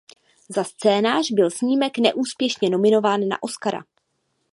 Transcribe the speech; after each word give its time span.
Za 0.49 0.63
scénář 0.63 1.31
byl 1.31 1.51
snímek 1.51 1.97
neúspěšně 1.97 2.69
nominován 2.69 3.27
na 3.27 3.43
Oscara. 3.43 3.83